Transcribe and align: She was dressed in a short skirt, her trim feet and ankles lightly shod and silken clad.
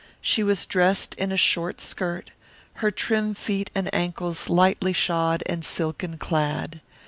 She 0.19 0.41
was 0.41 0.65
dressed 0.65 1.13
in 1.13 1.31
a 1.31 1.37
short 1.37 1.79
skirt, 1.79 2.31
her 2.81 2.89
trim 2.89 3.35
feet 3.35 3.69
and 3.75 3.87
ankles 3.93 4.49
lightly 4.49 4.93
shod 4.93 5.43
and 5.45 5.63
silken 5.63 6.17
clad. 6.17 6.81